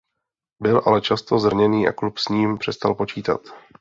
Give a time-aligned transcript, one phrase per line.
[0.61, 3.41] Byl ale často zraněný a klub s ním přestal počítat.